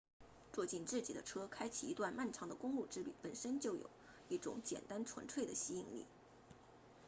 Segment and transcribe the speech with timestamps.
[0.51, 3.87] 坐进自己的车开启一段漫长的公路之旅本身就有
[4.29, 6.07] 一种简单纯粹的吸引力